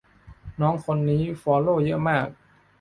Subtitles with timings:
[0.61, 2.27] น้องคนนี้คนฟอลโลว์เยอะมาก